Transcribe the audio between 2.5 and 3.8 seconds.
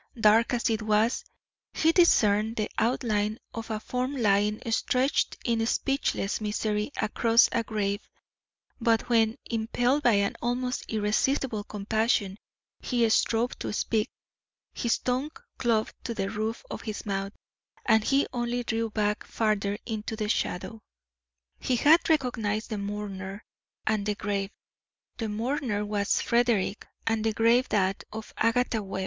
the outline of a